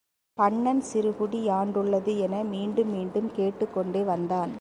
பண்ணன் 0.37 0.81
சிறுகுடி 0.93 1.39
யாண்டுள்ளது? 1.49 2.17
என 2.17 2.43
மீண்டும் 2.43 2.89
மீண்டும் 2.89 3.31
கேட்டுக் 3.31 3.73
கொண்டே 3.73 4.01
வந்தான். 4.01 4.49